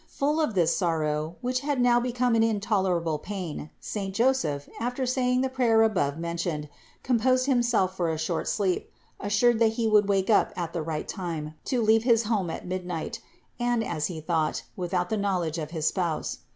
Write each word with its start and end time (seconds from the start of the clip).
399. 0.17 0.17
Full 0.43 0.49
of 0.49 0.55
this 0.55 0.75
sorrow, 0.75 1.35
which 1.41 1.59
had 1.59 1.79
now 1.79 1.99
become 1.99 2.33
an 2.33 2.41
intolerable 2.41 3.19
pain, 3.19 3.69
saint 3.79 4.15
Joseph, 4.15 4.67
after 4.79 5.05
saying 5.05 5.41
the 5.41 5.47
prayer 5.47 5.83
above 5.83 6.17
mentioned, 6.17 6.69
composed 7.03 7.45
himself 7.45 7.95
for 7.95 8.09
a 8.09 8.17
short 8.17 8.47
sleep, 8.47 8.91
assured 9.19 9.59
that 9.59 9.73
he 9.73 9.87
would 9.87 10.09
wake 10.09 10.31
up 10.31 10.53
at 10.55 10.73
the 10.73 10.81
right 10.81 11.07
time 11.07 11.53
to 11.65 11.83
leave 11.83 12.01
his 12.01 12.23
home 12.23 12.49
at 12.49 12.65
midnight, 12.65 13.21
and, 13.59 13.83
as 13.83 14.07
he 14.07 14.19
thought, 14.19 14.63
without 14.75 15.11
the 15.11 15.17
knowledge 15.17 15.59
of 15.59 15.69
his 15.69 15.85
Spouse. 15.85 16.39